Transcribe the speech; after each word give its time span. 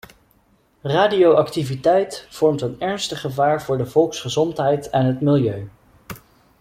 Radioactiviteit 0.81 2.27
vormt 2.29 2.61
een 2.61 2.75
ernstig 2.79 3.21
gevaar 3.21 3.61
voor 3.63 3.77
de 3.77 3.85
volksgezondheid 3.85 4.89
en 4.89 5.05
het 5.05 5.21
milieu. 5.21 5.69